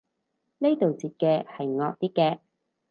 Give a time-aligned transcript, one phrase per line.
[0.57, 2.39] 呢度截嘅係惡啲嘅